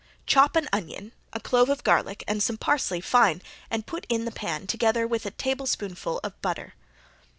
Chop 0.25 0.55
an 0.55 0.67
onion, 0.73 1.11
a 1.31 1.39
clove 1.39 1.69
of 1.69 1.83
garlic 1.83 2.23
and 2.27 2.41
some 2.41 2.57
parsley 2.57 3.01
fine 3.01 3.39
and 3.69 3.85
put 3.85 4.07
in 4.09 4.25
the 4.25 4.31
pan, 4.31 4.65
together 4.65 5.05
with 5.05 5.27
a 5.27 5.29
tablespoonful 5.29 6.19
of 6.23 6.41
butter. 6.41 6.73